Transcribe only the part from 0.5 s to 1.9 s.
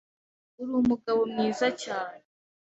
Uri umugabo mwiza